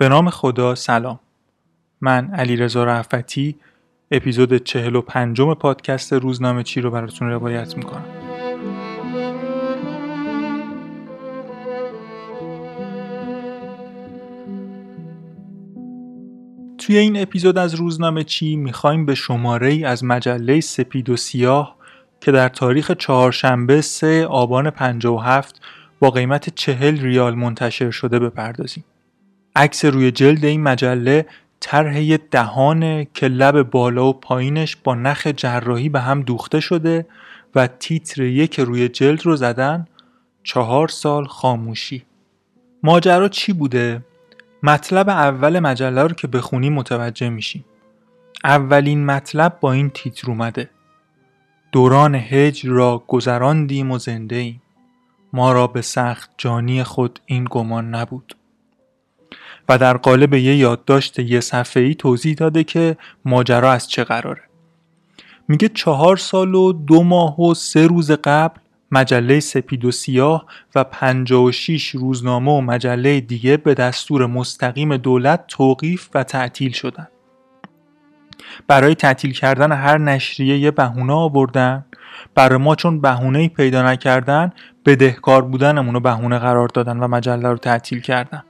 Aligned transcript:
به 0.00 0.08
نام 0.08 0.30
خدا 0.30 0.74
سلام 0.74 1.20
من 2.00 2.34
علی 2.34 2.56
رضا 2.56 2.84
رفتی 2.84 3.56
اپیزود 4.10 4.56
چهل 4.56 4.96
و 4.96 5.00
پنجم 5.00 5.54
پادکست 5.54 6.12
روزنامه 6.12 6.62
چی 6.62 6.80
رو 6.80 6.90
براتون 6.90 7.28
روایت 7.28 7.76
می‌کنم 7.76 8.04
توی 16.78 16.96
این 16.96 17.22
اپیزود 17.22 17.58
از 17.58 17.74
روزنامه 17.74 18.24
چی 18.24 18.56
می‌خوایم 18.56 19.06
به 19.06 19.14
شماره 19.14 19.68
ای 19.68 19.84
از 19.84 20.04
مجله 20.04 20.60
سپید 20.60 21.10
و 21.10 21.16
سیاه 21.16 21.76
که 22.20 22.32
در 22.32 22.48
تاریخ 22.48 22.90
چهارشنبه 22.90 23.80
3 23.80 24.26
آبان 24.26 24.70
57 24.70 25.60
با 25.98 26.10
قیمت 26.10 26.54
چهل 26.54 27.00
ریال 27.00 27.34
منتشر 27.34 27.90
شده 27.90 28.18
بپردازیم. 28.18 28.84
عکس 29.56 29.84
روی 29.84 30.10
جلد 30.10 30.44
این 30.44 30.62
مجله 30.62 31.26
طرح 31.60 32.16
دهانه 32.16 33.08
که 33.14 33.28
لب 33.28 33.62
بالا 33.62 34.06
و 34.06 34.12
پایینش 34.12 34.76
با 34.76 34.94
نخ 34.94 35.26
جراحی 35.26 35.88
به 35.88 36.00
هم 36.00 36.22
دوخته 36.22 36.60
شده 36.60 37.06
و 37.54 37.66
تیتر 37.66 38.22
یک 38.22 38.60
روی 38.60 38.88
جلد 38.88 39.26
رو 39.26 39.36
زدن 39.36 39.86
چهار 40.42 40.88
سال 40.88 41.24
خاموشی. 41.26 42.04
ماجرا 42.82 43.28
چی 43.28 43.52
بوده؟ 43.52 44.04
مطلب 44.62 45.08
اول 45.08 45.60
مجله 45.60 46.02
رو 46.02 46.14
که 46.14 46.26
بخونی 46.26 46.70
متوجه 46.70 47.28
میشیم. 47.28 47.64
اولین 48.44 49.06
مطلب 49.06 49.58
با 49.60 49.72
این 49.72 49.90
تیتر 49.90 50.30
اومده. 50.30 50.70
دوران 51.72 52.14
هجر 52.14 52.68
را 52.68 53.04
گذراندیم 53.06 53.90
و 53.90 53.98
زنده 53.98 54.36
ایم. 54.36 54.62
ما 55.32 55.52
را 55.52 55.66
به 55.66 55.82
سخت 55.82 56.30
جانی 56.38 56.82
خود 56.82 57.20
این 57.26 57.46
گمان 57.50 57.94
نبود. 57.94 58.36
و 59.70 59.78
در 59.78 59.96
قالب 59.96 60.34
یه 60.34 60.56
یادداشت 60.56 61.18
یه 61.18 61.40
صفحه 61.40 61.82
ای 61.82 61.94
توضیح 61.94 62.34
داده 62.34 62.64
که 62.64 62.96
ماجرا 63.24 63.72
از 63.72 63.90
چه 63.90 64.04
قراره. 64.04 64.42
میگه 65.48 65.68
چهار 65.68 66.16
سال 66.16 66.54
و 66.54 66.72
دو 66.72 67.02
ماه 67.02 67.40
و 67.40 67.54
سه 67.54 67.86
روز 67.86 68.10
قبل 68.10 68.60
مجله 68.90 69.40
سپید 69.40 69.84
و 69.84 69.90
سیاه 69.90 70.46
و 70.74 70.84
56 70.84 71.88
روزنامه 71.88 72.52
و 72.52 72.60
مجله 72.60 73.20
دیگه 73.20 73.56
به 73.56 73.74
دستور 73.74 74.26
مستقیم 74.26 74.96
دولت 74.96 75.44
توقیف 75.48 76.08
و 76.14 76.24
تعطیل 76.24 76.72
شدن. 76.72 77.08
برای 78.68 78.94
تعطیل 78.94 79.32
کردن 79.32 79.72
هر 79.72 79.98
نشریه 79.98 80.58
یه 80.58 80.70
بهونه 80.70 81.12
آوردن. 81.12 81.84
برای 82.34 82.58
ما 82.58 82.74
چون 82.74 83.00
بهونه 83.00 83.48
پیدا 83.48 83.82
نکردن 83.82 84.52
بدهکار 84.86 85.42
بودنمون 85.42 85.94
رو 85.94 86.00
بهونه 86.00 86.38
قرار 86.38 86.68
دادن 86.68 86.98
و 86.98 87.08
مجله 87.08 87.48
رو 87.48 87.56
تعطیل 87.56 88.00
کردن. 88.00 88.42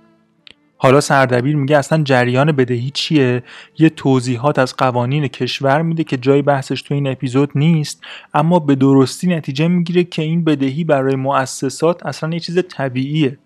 حالا 0.82 1.00
سردبیر 1.00 1.56
میگه 1.56 1.76
اصلا 1.76 2.02
جریان 2.02 2.52
بدهی 2.52 2.90
چیه 2.94 3.42
یه 3.78 3.88
توضیحات 3.88 4.58
از 4.58 4.76
قوانین 4.76 5.28
کشور 5.28 5.82
میده 5.82 6.04
که 6.04 6.16
جای 6.16 6.42
بحثش 6.42 6.82
تو 6.82 6.94
این 6.94 7.06
اپیزود 7.06 7.50
نیست 7.54 8.02
اما 8.34 8.58
به 8.58 8.74
درستی 8.74 9.26
نتیجه 9.26 9.68
می‌گیره 9.68 10.04
که 10.04 10.22
این 10.22 10.44
بدهی 10.44 10.84
برای 10.84 11.16
مؤسسات 11.16 12.06
اصلا 12.06 12.30
یه 12.30 12.40
چیز 12.40 12.58
طبیعیه. 12.68 13.38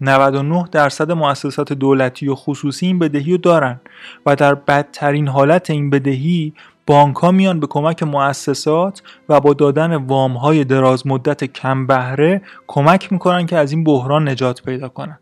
99 0.00 0.64
درصد 0.72 1.12
مؤسسات 1.12 1.72
دولتی 1.72 2.28
و 2.28 2.34
خصوصی 2.34 2.86
این 2.86 2.98
بدهی 2.98 3.32
رو 3.32 3.38
دارن 3.38 3.80
و 4.26 4.36
در 4.36 4.54
بدترین 4.54 5.28
حالت 5.28 5.70
این 5.70 5.90
بدهی 5.90 6.52
بانک 6.86 7.24
میان 7.24 7.60
به 7.60 7.66
کمک 7.66 8.02
مؤسسات 8.02 9.02
و 9.28 9.40
با 9.40 9.54
دادن 9.54 9.94
وام 9.96 10.32
های 10.32 10.64
دراز 10.64 11.06
مدت 11.06 11.44
کم 11.44 11.86
بهره 11.86 12.42
کمک 12.66 13.12
می‌کنن 13.12 13.46
که 13.46 13.56
از 13.56 13.72
این 13.72 13.84
بحران 13.84 14.28
نجات 14.28 14.62
پیدا 14.62 14.88
کنن. 14.88 15.18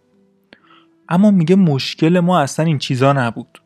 اما 1.10 1.30
میگه 1.30 1.56
مشکل 1.56 2.20
ما 2.20 2.40
اصلا 2.40 2.66
این 2.66 2.78
چیزا 2.78 3.12
نبود. 3.12 3.60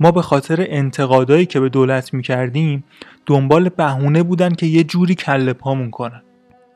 ما 0.00 0.10
به 0.10 0.22
خاطر 0.22 0.66
انتقادایی 0.68 1.46
که 1.46 1.60
به 1.60 1.68
دولت 1.68 2.14
می‌کردیم 2.14 2.84
دنبال 3.26 3.68
بهونه 3.68 4.22
بودن 4.22 4.54
که 4.54 4.66
یه 4.66 4.84
جوری 4.84 5.14
کله 5.14 5.52
پامون 5.52 5.90
کنن. 5.90 6.22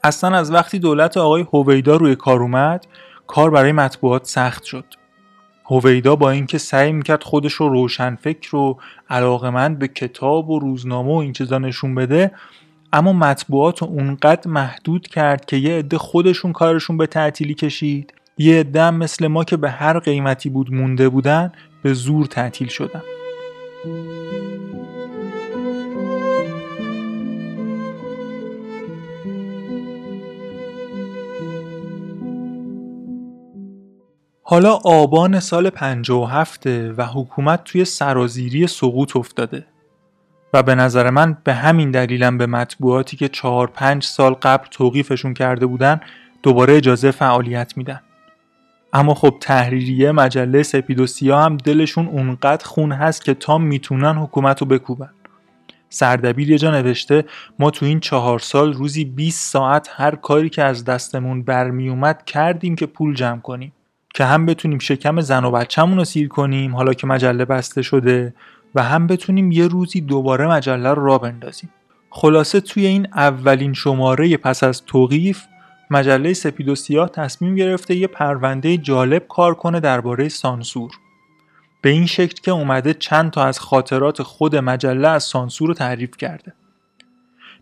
اصلا 0.05 0.37
از 0.37 0.53
وقتی 0.53 0.79
دولت 0.79 1.17
آقای 1.17 1.47
هویدا 1.53 1.97
روی 1.97 2.17
کار 2.17 2.43
اومد 2.43 2.87
کار 3.27 3.51
برای 3.51 3.73
مطبوعات 3.73 4.25
سخت 4.25 4.65
شد. 4.65 4.85
هویدا 5.65 6.17
با 6.17 6.31
اینکه 6.31 6.59
سعی 6.59 6.93
می‌کرد 6.93 7.23
خودش 7.23 7.53
رو 7.53 7.69
روشنفکر 7.69 8.57
و 8.57 8.79
علاقمند 9.11 9.79
به 9.79 9.89
کتاب 9.89 10.51
و 10.51 10.59
روزنامه 10.59 11.13
و 11.13 11.17
این 11.17 11.33
چیزا 11.33 11.59
نشون 11.59 11.95
بده 11.95 12.31
اما 12.93 13.13
مطبوعات 13.13 13.83
رو 13.83 13.89
اونقدر 13.89 14.51
محدود 14.51 15.07
کرد 15.07 15.45
که 15.45 15.57
یه 15.57 15.79
عده 15.79 15.99
خودشون 15.99 16.53
کارشون 16.53 16.97
به 16.97 17.07
تعطیلی 17.07 17.55
کشید. 17.55 18.15
یه 18.41 18.61
عده 18.61 18.91
مثل 18.91 19.27
ما 19.27 19.45
که 19.45 19.57
به 19.57 19.71
هر 19.71 19.99
قیمتی 19.99 20.51
بود 20.51 20.73
مونده 20.73 21.09
بودن 21.09 21.53
به 21.83 21.93
زور 21.93 22.27
تعطیل 22.27 22.69
شدن. 22.69 23.03
حالا 34.43 34.73
آبان 34.85 35.41
سال 35.41 35.71
57 35.71 36.67
و 36.67 37.07
حکومت 37.07 37.65
توی 37.65 37.85
سرازیری 37.85 38.67
سقوط 38.67 39.17
افتاده 39.17 39.67
و 40.55 40.63
به 40.63 40.75
نظر 40.75 41.11
من 41.11 41.37
به 41.45 41.55
همین 41.55 41.91
دلیلم 41.91 42.39
به 42.39 42.47
مطبوعاتی 42.47 43.17
که 43.17 43.29
4 43.29 43.67
5 43.67 44.05
سال 44.05 44.35
قبل 44.35 44.67
توقیفشون 44.71 45.35
کرده 45.35 45.67
بودن 45.67 46.01
دوباره 46.43 46.77
اجازه 46.77 47.11
فعالیت 47.11 47.77
میدن. 47.77 48.01
اما 48.93 49.15
خب 49.15 49.37
تحریریه 49.41 50.13
مجله 50.13 50.63
سپید 50.63 51.01
و 51.01 51.07
سیاه 51.07 51.45
هم 51.45 51.57
دلشون 51.57 52.07
اونقدر 52.07 52.65
خون 52.65 52.93
هست 52.93 53.25
که 53.25 53.35
تا 53.35 53.59
می‌تونن 53.59 54.17
حکومت 54.17 54.61
رو 54.61 54.67
بکوبن. 54.67 55.11
سردبیر 55.89 56.51
یه 56.51 56.59
جا 56.59 56.71
نوشته 56.71 57.25
ما 57.59 57.71
تو 57.71 57.87
این 57.87 58.01
چهار 58.01 58.39
سال 58.39 58.73
روزی 58.73 59.05
20 59.05 59.51
ساعت 59.53 59.89
هر 59.93 60.15
کاری 60.15 60.49
که 60.49 60.65
از 60.65 60.85
دستمون 60.85 61.43
برمی 61.43 61.89
اومد 61.89 62.25
کردیم 62.25 62.77
که 62.77 62.87
پول 62.87 63.15
جمع 63.15 63.41
کنیم. 63.41 63.73
که 64.15 64.25
هم 64.25 64.47
بتونیم 64.47 64.79
شکم 64.79 65.21
زن 65.21 65.45
و 65.45 65.51
بچه‌مون 65.51 65.99
رو 65.99 66.05
سیر 66.05 66.29
کنیم 66.29 66.77
حالا 66.77 66.95
که 66.95 67.07
مجله 67.07 67.45
بسته 67.45 67.83
شده 67.83 68.35
و 68.75 68.83
هم 68.83 69.07
بتونیم 69.07 69.53
یه 69.53 69.67
روزی 69.69 70.01
دوباره 70.01 70.47
مجله 70.47 70.89
رو 70.89 71.07
را 71.07 71.19
بندازیم. 71.19 71.71
خلاصه 72.11 72.61
توی 72.61 72.87
این 72.87 73.09
اولین 73.15 73.73
شماره 73.73 74.37
پس 74.37 74.65
از 74.65 74.85
توقیف 74.87 75.43
مجله 75.91 76.33
سپید 76.33 76.69
و 76.69 76.75
سیاه 76.75 77.09
تصمیم 77.09 77.55
گرفته 77.55 77.95
یه 77.95 78.07
پرونده 78.07 78.77
جالب 78.77 79.27
کار 79.29 79.55
کنه 79.55 79.81
درباره 79.81 80.29
سانسور. 80.29 80.91
به 81.83 81.91
این 81.91 82.07
شکل 82.07 82.41
که 82.43 82.51
اومده 82.51 82.95
چند 82.95 83.31
تا 83.31 83.45
از 83.45 83.61
خاطرات 83.61 84.23
خود 84.23 84.57
مجله 84.57 85.09
از 85.09 85.25
سانسور 85.25 85.69
رو 85.69 85.75
تعریف 85.75 86.17
کرده. 86.17 86.53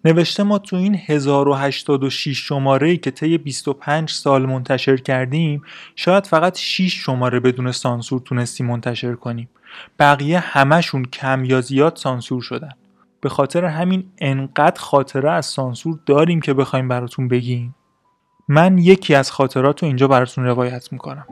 نوشته 0.04 0.42
ما 0.42 0.58
تو 0.58 0.76
این 0.76 0.94
1086 1.06 2.38
شماره 2.38 2.96
که 2.96 3.10
طی 3.10 3.38
25 3.38 4.10
سال 4.10 4.46
منتشر 4.46 4.96
کردیم 4.96 5.62
شاید 5.96 6.26
فقط 6.26 6.58
6 6.58 6.94
شماره 6.94 7.40
بدون 7.40 7.72
سانسور 7.72 8.20
تونستیم 8.20 8.66
منتشر 8.66 9.14
کنیم. 9.14 9.48
بقیه 9.98 10.38
همشون 10.38 11.04
کم 11.04 11.44
یا 11.44 11.60
زیاد 11.60 11.96
سانسور 11.96 12.42
شدن. 12.42 12.72
به 13.20 13.28
خاطر 13.28 13.64
همین 13.64 14.04
انقدر 14.18 14.80
خاطره 14.80 15.30
از 15.30 15.46
سانسور 15.46 15.98
داریم 16.06 16.40
که 16.40 16.54
بخوایم 16.54 16.88
براتون 16.88 17.28
بگیم. 17.28 17.74
من 18.48 18.78
یکی 18.78 19.14
از 19.14 19.30
خاطرات 19.30 19.82
رو 19.82 19.86
اینجا 19.86 20.08
براتون 20.08 20.44
روایت 20.44 20.92
می‌کنم. 20.92 21.26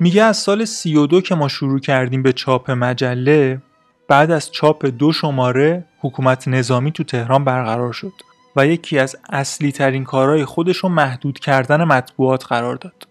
میگه 0.00 0.22
از 0.22 0.36
سال 0.36 0.64
32 0.64 1.20
که 1.20 1.34
ما 1.34 1.48
شروع 1.48 1.80
کردیم 1.80 2.22
به 2.22 2.32
چاپ 2.32 2.70
مجله 2.70 3.62
بعد 4.08 4.30
از 4.30 4.52
چاپ 4.52 4.86
دو 4.86 5.12
شماره 5.12 5.84
حکومت 6.00 6.48
نظامی 6.48 6.92
تو 6.92 7.04
تهران 7.04 7.44
برقرار 7.44 7.92
شد 7.92 8.12
و 8.56 8.66
یکی 8.66 8.98
از 8.98 9.16
اصلی 9.30 9.72
ترین 9.72 10.04
کارهای 10.04 10.44
خودش 10.44 10.76
رو 10.76 10.88
محدود 10.88 11.38
کردن 11.38 11.84
مطبوعات 11.84 12.46
قرار 12.46 12.76
داد. 12.76 13.08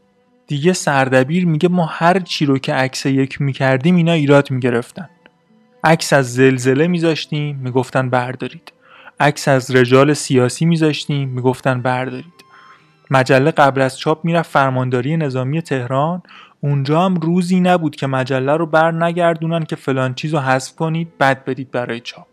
دیگه 0.48 0.74
سردبیر 0.74 1.46
میگه 1.46 1.70
ما 1.70 1.86
هر 1.86 2.20
چی 2.20 2.46
رو 2.46 2.58
که 2.58 2.74
عکس 2.74 3.06
یک 3.06 3.42
می‌کردیم 3.42 3.96
اینا 3.96 4.12
ایراد 4.12 4.52
می‌گرفتن. 4.52 5.10
عکس 5.84 6.14
از 6.14 6.34
زلزله 6.34 6.88
میذاشتیم 6.88 7.56
می‌گفتن 7.56 8.10
بردارید. 8.10 8.72
عکس 9.20 9.48
از 9.48 9.76
رجال 9.76 10.14
سیاسی 10.14 10.66
میذاشتیم 10.66 11.30
می‌گفتن 11.30 11.82
بردارید. 11.82 12.38
مجله 13.12 13.52
قبل 13.52 13.82
از 13.82 14.00
چاپ 14.00 14.26
می‌رفت 14.26 14.50
فرمانداری 14.52 15.18
نظامی 15.18 15.62
تهران 15.62 16.22
اونجا 16.62 17.02
هم 17.02 17.16
روزی 17.16 17.60
نبود 17.60 17.96
که 17.96 18.08
مجله 18.08 18.54
رو 18.54 18.66
بر 18.66 18.92
نگردونن 18.92 19.64
که 19.64 19.76
فلان 19.76 20.14
چیز 20.14 20.34
رو 20.34 20.40
حذف 20.40 20.76
کنید 20.76 21.18
بد 21.18 21.46
بدید 21.46 21.72
برای 21.72 22.00
چاپ. 22.00 22.28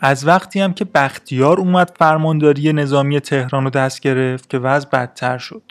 از 0.00 0.26
وقتی 0.26 0.60
هم 0.60 0.72
که 0.72 0.84
بختیار 0.84 1.60
اومد 1.60 1.92
فرمانداری 1.98 2.72
نظامی 2.72 3.20
تهران 3.20 3.64
رو 3.64 3.70
دست 3.70 4.00
گرفت 4.00 4.50
که 4.50 4.58
وضع 4.58 4.88
بدتر 4.88 5.38
شد. 5.38 5.62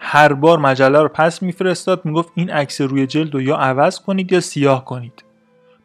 هر 0.00 0.32
بار 0.32 0.58
مجله 0.58 1.00
رو 1.00 1.08
پس 1.08 1.42
میفرستاد 1.42 2.04
می‌گفت 2.04 2.32
این 2.34 2.50
عکس 2.50 2.80
روی 2.80 3.06
جلد 3.06 3.34
رو 3.34 3.42
یا 3.42 3.56
عوض 3.56 4.00
کنید 4.00 4.32
یا 4.32 4.40
سیاه 4.40 4.84
کنید. 4.84 5.24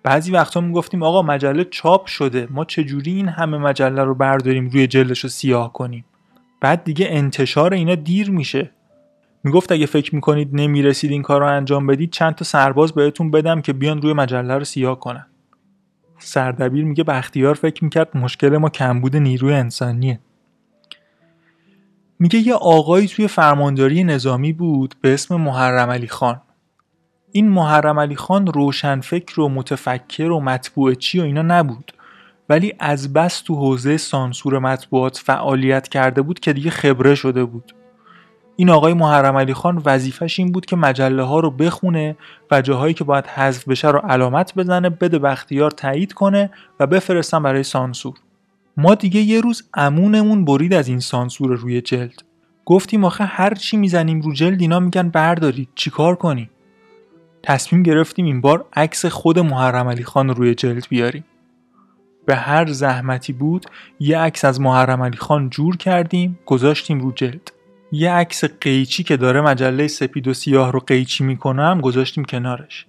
بعضی 0.04 0.31
وقتا 0.31 0.62
می‌گفتیم 0.62 1.04
آقا 1.04 1.21
مجله 1.21 1.63
چاپ 1.63 2.06
شده 2.06 2.48
ما 2.51 2.65
چجوری 2.65 3.12
این 3.12 3.27
همه 3.27 3.57
مجله 3.57 4.04
رو 4.04 4.15
برداریم 4.15 4.69
روی 4.69 4.88
جلدش 4.88 5.19
رو 5.19 5.30
سیاه 5.30 5.74
کنیم؟ 5.74 6.06
بعد 6.62 6.83
دیگه 6.83 7.07
انتشار 7.09 7.74
اینا 7.74 7.95
دیر 7.95 8.31
میشه. 8.31 8.71
می‌گفت 9.44 9.72
اگه 9.72 9.86
فکر 9.86 10.16
می‌کنید 10.16 10.50
نمی‌رسید 10.54 11.12
این 11.12 11.22
کار 11.22 11.42
رو 11.42 11.48
انجام 11.48 11.88
بدید 11.88 12.12
چند 12.12 12.36
تا 12.36 12.45
سرباز 12.45 12.94
بهتون 12.94 13.31
بدم 13.31 13.62
که 13.62 13.74
بیان 13.74 14.01
روی 14.01 14.13
مجله 14.13 14.57
رو 14.57 14.63
سیاه 14.63 15.00
کنن. 15.00 15.25
سردبیر 16.19 16.86
میگه 16.86 17.04
بختیار 17.04 17.56
فکر 17.56 17.84
می‌کرد 17.84 18.18
مشکل 18.18 18.57
ما 18.57 18.69
کمبود 18.69 19.16
نیروی 19.16 19.54
انسانیه. 19.54 20.19
میگه 22.19 22.39
یه 22.39 22.54
آقایی 22.54 23.07
توی 23.07 23.28
فرمانداری 23.28 24.04
نظامی 24.04 24.54
بود 24.54 24.95
به 25.01 25.13
اسم 25.13 25.36
محرم 25.36 25.90
علی 25.90 26.07
خان. 26.07 26.42
این 27.31 27.50
محرم 27.50 28.00
علی 28.00 28.16
خان 28.16 28.48
روشنفکر 28.48 29.42
و 29.42 29.50
متفکر 29.50 30.31
و 30.31 30.40
مطبوع 30.40 30.94
چی 30.94 31.19
و 31.19 31.24
اینا 31.24 31.42
نبود. 31.42 31.92
ولی 32.50 32.74
از 32.80 33.13
بس 33.13 33.42
تو 33.42 33.56
حوزه 33.56 33.98
سانسور 33.98 34.60
مطبوعات 34.60 35.18
فعالیت 35.18 35.88
کرده 35.88 36.22
بود 36.22 36.40
که 36.40 36.54
دیگه 36.54 36.69
خبره 36.69 37.16
شده 37.16 37.45
بود. 37.45 37.75
این 38.59 38.69
آقای 38.69 38.94
محرم 38.94 39.38
علی 39.38 39.54
خان 39.54 39.81
وظیفش 39.86 40.39
این 40.39 40.51
بود 40.51 40.65
که 40.65 40.75
مجله 40.75 41.24
ها 41.24 41.39
رو 41.39 41.51
بخونه 41.51 42.18
و 42.51 42.62
جاهایی 42.62 42.94
که 42.94 43.04
باید 43.04 43.27
حذف 43.27 43.68
بشه 43.68 43.88
رو 43.88 44.00
علامت 44.00 44.56
بزنه 44.56 44.89
بده 44.89 45.19
بختیار 45.19 45.71
تایید 45.71 46.13
کنه 46.13 46.50
و 46.80 46.88
بفرستن 46.88 47.44
برای 47.44 47.63
سانسور. 47.63 48.13
ما 48.77 48.95
دیگه 48.95 49.21
یه 49.21 49.42
روز 49.42 49.63
امونمون 49.74 50.45
برید 50.45 50.74
از 50.74 50.88
این 50.88 51.00
سانسور 51.00 51.57
روی 51.57 51.81
جلد. 51.81 52.24
گفتیم 52.65 53.06
آخه 53.06 53.24
هر 53.24 53.54
چی 53.54 53.77
می‌زنیم 53.77 54.21
رو 54.21 54.33
جلد 54.33 54.62
اینا 54.62 54.80
میگن 54.80 55.09
بردارید 55.09 55.69
چیکار 55.75 56.15
کنیم؟ 56.15 56.50
تصمیم 57.44 57.83
گرفتیم 57.83 58.25
این 58.25 58.42
بار 58.42 58.65
عکس 58.74 59.06
خود 59.06 59.39
محرم 59.39 59.88
علی 59.88 60.04
خان 60.04 60.30
روی 60.30 60.56
جلد 60.56 60.88
بیاریم. 60.89 61.25
به 62.25 62.36
هر 62.36 62.65
زحمتی 62.65 63.33
بود 63.33 63.65
یه 64.00 64.18
عکس 64.18 64.45
از 64.45 64.62
محرم 64.62 65.01
علی 65.01 65.18
خان 65.18 65.50
جور 65.50 65.77
کردیم 65.77 66.39
گذاشتیم 66.45 67.00
رو 67.00 67.12
جلد. 67.12 67.51
یه 67.92 68.12
عکس 68.12 68.45
قیچی 68.45 69.04
که 69.04 69.18
داره 69.18 69.42
مجله 69.42 69.88
سپید 69.88 70.28
و 70.28 70.34
سیاه 70.34 70.72
رو 70.72 70.80
قیچی 70.80 71.24
می‌کنه 71.24 71.63
هم 71.63 71.81
گذاشتیم 71.81 72.25
کنارش. 72.25 72.86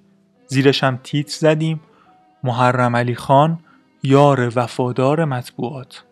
زیرش 0.47 0.85
هم 0.85 1.01
تیتر 1.03 1.37
زدیم. 1.39 1.81
محرم 2.45 2.97
علی 2.97 3.15
خان 3.15 3.59
یار 4.03 4.53
وفادار 4.57 5.25
مطبوعات. 5.25 6.05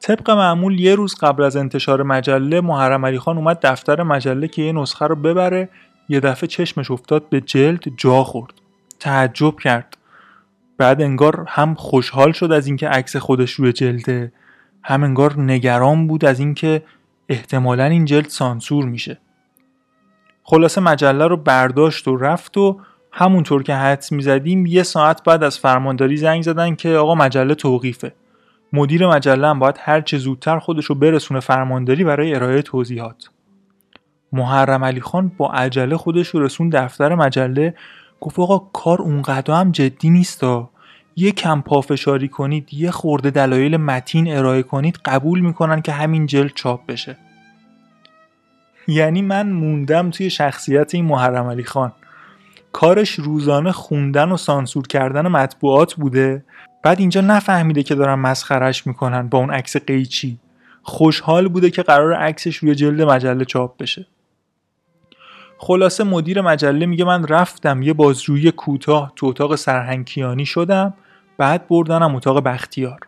طبق 0.00 0.30
معمول 0.30 0.80
یه 0.80 0.94
روز 0.94 1.14
قبل 1.14 1.42
از 1.42 1.56
انتشار 1.56 2.02
مجله 2.02 2.60
محرم 2.60 3.06
علی 3.06 3.18
خان 3.18 3.36
اومد 3.36 3.58
دفتر 3.62 4.02
مجله 4.02 4.48
که 4.48 4.62
یه 4.62 4.72
نسخه 4.72 5.06
رو 5.06 5.16
ببره. 5.16 5.68
یه 6.08 6.20
دفعه 6.20 6.46
چشمش 6.46 6.90
افتاد 6.90 7.28
به 7.28 7.40
جلد 7.40 7.84
جا 7.96 8.24
خورد. 8.24 8.52
تعجب 9.00 9.58
کرد. 9.58 9.96
بعد 10.78 11.02
انگار 11.02 11.44
هم 11.48 11.74
خوشحال 11.74 12.32
شد 12.32 12.52
از 12.52 12.66
اینکه 12.66 12.88
عکس 12.88 13.16
خودش 13.16 13.52
روی 13.52 13.72
جلده 13.72 14.32
هم 14.82 15.02
انگار 15.02 15.40
نگران 15.40 16.06
بود 16.06 16.24
از 16.24 16.40
اینکه 16.40 16.82
احتمالا 17.28 17.84
این 17.84 18.04
جلد 18.04 18.28
سانسور 18.28 18.84
میشه. 18.84 19.18
خلاصه 20.42 20.80
مجله 20.80 21.26
رو 21.26 21.36
برداشت 21.36 22.08
و 22.08 22.16
رفت 22.16 22.58
و 22.58 22.80
همونطور 23.12 23.62
که 23.62 23.74
حدس 23.74 24.12
می‌زدیم 24.12 24.66
یه 24.66 24.82
ساعت 24.82 25.24
بعد 25.24 25.42
از 25.42 25.58
فرمانداری 25.58 26.16
زنگ 26.16 26.42
زدن 26.42 26.74
که 26.74 26.88
آقا 26.88 27.14
مجله 27.14 27.54
توقیفه. 27.54 28.14
مدیر 28.72 29.06
مجله 29.06 29.46
هم 29.46 29.58
باید 29.58 29.76
هر 29.78 30.00
چه 30.00 30.18
زودتر 30.18 30.58
خودش 30.58 30.84
رو 30.84 30.94
برسونه 30.94 31.40
فرمانداری 31.40 32.04
برای 32.04 32.34
ارائه 32.34 32.62
توضیحات. 32.62 33.30
محرم 34.32 34.84
علی 34.84 35.00
خان 35.00 35.32
با 35.36 35.50
عجله 35.50 35.96
خودش 35.96 36.28
رو 36.28 36.42
رسون 36.42 36.68
دفتر 36.68 37.14
مجله 37.14 37.74
گفت 38.20 38.38
آقا 38.38 38.58
کار 38.58 39.02
اونقدر 39.02 39.54
هم 39.54 39.72
جدی 39.72 40.10
نیستا 40.10 40.70
یه 41.16 41.32
کم 41.32 41.60
پافشاری 41.60 42.28
کنید 42.28 42.74
یه 42.74 42.90
خورده 42.90 43.30
دلایل 43.30 43.76
متین 43.76 44.36
ارائه 44.36 44.62
کنید 44.62 44.98
قبول 45.04 45.40
می‌کنن 45.40 45.82
که 45.82 45.92
همین 45.92 46.26
جلد 46.26 46.52
چاپ 46.54 46.86
بشه. 46.86 47.16
یعنی 48.88 49.22
من 49.22 49.50
موندم 49.50 50.10
توی 50.10 50.30
شخصیت 50.30 50.94
این 50.94 51.04
محرم 51.04 51.46
علی 51.46 51.64
خان. 51.64 51.92
کارش 52.72 53.10
روزانه 53.10 53.72
خوندن 53.72 54.32
و 54.32 54.36
سانسور 54.36 54.86
کردن 54.86 55.28
مطبوعات 55.28 55.94
بوده. 55.94 56.44
بعد 56.82 57.00
اینجا 57.00 57.20
نفهمیده 57.20 57.82
که 57.82 57.94
دارن 57.94 58.14
مسخرش 58.14 58.86
می‌کنن 58.86 59.28
با 59.28 59.38
اون 59.38 59.50
عکس 59.50 59.76
قیچی. 59.76 60.38
خوشحال 60.82 61.48
بوده 61.48 61.70
که 61.70 61.82
قرار 61.82 62.14
عکسش 62.14 62.56
روی 62.56 62.74
جلد 62.74 63.02
مجله 63.02 63.44
چاپ 63.44 63.76
بشه. 63.76 64.06
خلاصه 65.66 66.04
مدیر 66.04 66.40
مجله 66.40 66.86
میگه 66.86 67.04
من 67.04 67.26
رفتم 67.26 67.82
یه 67.82 67.92
بازجویی 67.92 68.50
کوتاه 68.50 69.12
تو 69.16 69.26
اتاق 69.26 69.54
سرهنکیانی 69.54 70.46
شدم 70.46 70.94
بعد 71.38 71.68
بردنم 71.68 72.14
اتاق 72.14 72.40
بختیار. 72.40 73.00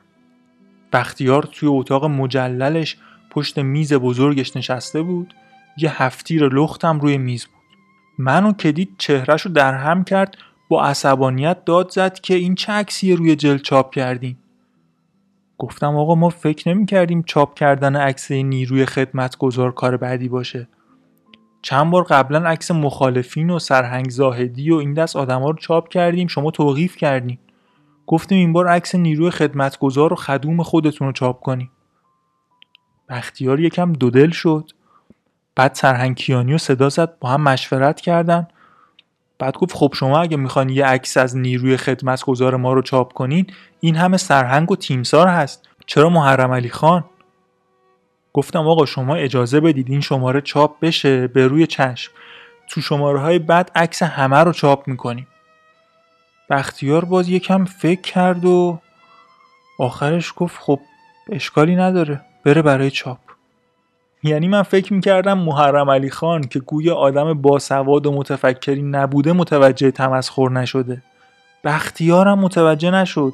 بختیار 0.92 1.48
توی 1.52 1.68
اتاق 1.68 2.04
مجللش 2.04 2.96
پشت 3.30 3.58
میز 3.58 3.92
بزرگش 3.92 4.56
نشسته 4.56 5.02
بود 5.02 5.34
یه 5.76 6.02
هفتیر 6.02 6.48
لختم 6.48 7.00
روی 7.00 7.18
میز 7.18 7.44
بود. 7.44 7.62
منو 8.18 8.52
که 8.52 8.72
دید 8.72 8.88
چهرش 8.98 9.42
رو 9.42 9.52
در 9.52 9.74
هم 9.74 10.04
کرد 10.04 10.36
با 10.68 10.84
عصبانیت 10.84 11.64
داد 11.64 11.90
زد 11.90 12.20
که 12.20 12.34
این 12.34 12.54
چه 12.54 12.72
عکسی 12.72 13.12
روی 13.12 13.36
جلد 13.36 13.62
چاپ 13.62 13.94
کردیم 13.94 14.38
گفتم 15.58 15.96
آقا 15.96 16.14
ما 16.14 16.28
فکر 16.28 16.68
نمی 16.68 16.86
کردیم 16.86 17.22
چاپ 17.22 17.54
کردن 17.54 17.96
عکس 17.96 18.30
نیروی 18.30 18.86
خدمت 18.86 19.36
گذار 19.36 19.72
کار 19.72 19.96
بعدی 19.96 20.28
باشه. 20.28 20.68
چند 21.62 21.90
بار 21.90 22.02
قبلا 22.02 22.48
عکس 22.48 22.70
مخالفین 22.70 23.50
و 23.50 23.58
سرهنگ 23.58 24.10
زاهدی 24.10 24.70
و 24.70 24.74
این 24.76 24.94
دست 24.94 25.16
آدما 25.16 25.50
رو 25.50 25.56
چاپ 25.56 25.88
کردیم 25.88 26.26
شما 26.26 26.50
توقیف 26.50 26.96
کردیم 26.96 27.38
گفتیم 28.06 28.38
این 28.38 28.52
بار 28.52 28.68
عکس 28.68 28.94
نیروی 28.94 29.30
خدمتگزار 29.30 30.12
و 30.12 30.16
خدوم 30.16 30.62
خودتون 30.62 31.06
رو 31.06 31.12
چاپ 31.12 31.40
کنیم. 31.40 31.70
بختیار 33.08 33.60
یکم 33.60 33.92
دودل 33.92 34.30
شد. 34.30 34.70
بعد 35.54 35.74
سرهنگ 35.74 36.16
کیانی 36.16 36.54
و 36.54 36.58
صدا 36.58 36.88
زد 36.88 37.18
با 37.20 37.28
هم 37.28 37.40
مشورت 37.40 38.00
کردن. 38.00 38.48
بعد 39.38 39.56
گفت 39.56 39.76
خب 39.76 39.90
شما 39.94 40.20
اگه 40.20 40.36
می‌خوان 40.36 40.68
یه 40.68 40.86
عکس 40.86 41.16
از 41.16 41.36
نیروی 41.36 41.76
خدمتگزار 41.76 42.56
ما 42.56 42.72
رو 42.72 42.82
چاپ 42.82 43.12
کنین 43.12 43.46
این 43.80 43.96
همه 43.96 44.16
سرهنگ 44.16 44.70
و 44.70 44.76
تیمسار 44.76 45.28
هست. 45.28 45.68
چرا 45.86 46.08
محرم 46.08 46.52
علی 46.52 46.70
خان؟ 46.70 47.04
گفتم 48.36 48.68
آقا 48.68 48.86
شما 48.86 49.14
اجازه 49.14 49.60
بدید 49.60 49.90
این 49.90 50.00
شماره 50.00 50.40
چاپ 50.40 50.80
بشه 50.80 51.26
به 51.26 51.46
روی 51.46 51.66
چشم. 51.66 52.12
تو 52.68 52.80
شماره 52.80 53.20
های 53.20 53.38
بعد 53.38 53.70
عکس 53.74 54.02
همه 54.02 54.38
رو 54.38 54.52
چاپ 54.52 54.88
می‌کنیم. 54.88 55.26
بختیار 56.50 57.04
باز 57.04 57.28
یکم 57.28 57.64
فکر 57.64 58.00
کرد 58.00 58.44
و 58.44 58.78
آخرش 59.78 60.32
گفت 60.36 60.58
خب 60.60 60.80
اشکالی 61.32 61.76
نداره 61.76 62.20
بره 62.44 62.62
برای 62.62 62.90
چاپ. 62.90 63.18
یعنی 64.22 64.48
من 64.48 64.62
فکر 64.62 64.92
می‌کردم 64.92 65.38
محرم 65.38 65.90
علی 65.90 66.10
خان 66.10 66.40
که 66.40 66.58
گویا 66.58 66.94
آدم 66.94 67.34
باسواد 67.34 68.06
و 68.06 68.12
متفکری 68.12 68.82
نبوده 68.82 69.32
متوجه 69.32 69.90
تمسخر 69.90 70.48
نشده. 70.48 71.02
بختیارم 71.64 72.38
متوجه 72.38 72.90
نشد. 72.90 73.32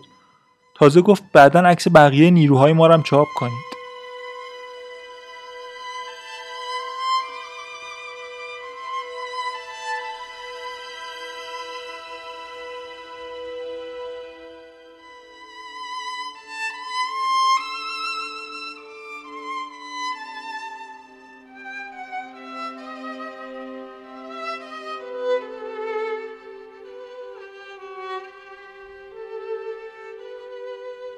تازه 0.74 1.00
گفت 1.00 1.22
بعدا 1.32 1.60
عکس 1.60 1.88
بقیه 1.94 2.30
نیروهای 2.30 2.72
ما 2.72 2.88
هم 2.88 3.02
چاپ 3.02 3.28
کنید 3.36 3.71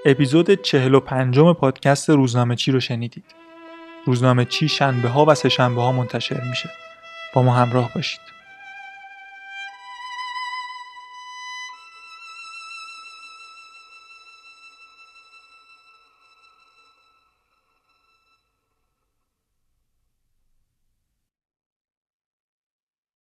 اپیزود 0.06 0.62
45 0.62 1.40
پادکست 1.40 2.10
روزنامه 2.10 2.56
چی 2.56 2.72
رو 2.72 2.80
شنیدید. 2.80 3.24
روزنامه 4.06 4.44
چی 4.44 4.68
شنبه 4.68 5.08
ها 5.08 5.24
و 5.24 5.34
سه 5.34 5.48
شنبه 5.48 5.82
ها 5.82 5.92
منتشر 5.92 6.40
میشه. 6.40 6.70
با 7.34 7.42
ما 7.42 7.54
همراه 7.54 7.90
باشید. 7.94 8.33